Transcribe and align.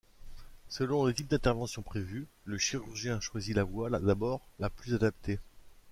Selon 0.67 1.05
le 1.05 1.13
type 1.13 1.27
d'intervention 1.29 1.83
prévue, 1.83 2.25
le 2.45 2.57
chirurgien 2.57 3.19
choisit 3.19 3.55
la 3.55 3.63
voie 3.65 3.91
d'abord 3.91 4.41
la 4.57 4.71
plus 4.71 4.95
adaptée. 4.95 5.37